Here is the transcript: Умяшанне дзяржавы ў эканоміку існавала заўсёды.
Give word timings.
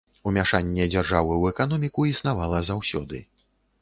Умяшанне 0.29 0.87
дзяржавы 0.95 1.31
ў 1.37 1.43
эканоміку 1.55 2.07
існавала 2.13 2.63
заўсёды. 2.71 3.21